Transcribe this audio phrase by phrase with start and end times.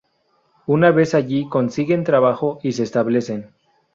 [0.65, 3.53] Una vez allí consiguen trabajo y se establecen.